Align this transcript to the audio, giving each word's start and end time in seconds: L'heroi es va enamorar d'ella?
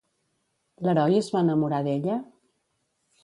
L'heroi 0.87 1.17
es 1.19 1.29
va 1.35 1.43
enamorar 1.45 1.83
d'ella? 1.89 2.17